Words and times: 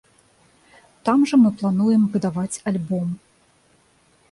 Там 1.09 1.19
жа 1.33 1.39
мы 1.43 1.51
плануем 1.59 2.09
выдаваць 2.15 2.61
альбом. 2.71 3.07